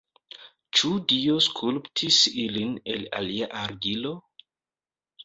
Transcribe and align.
Ĉu 0.77 0.93
Dio 1.11 1.35
skulptis 1.47 2.17
ilin 2.45 2.71
el 2.95 3.05
alia 3.19 3.51
argilo? 3.65 4.15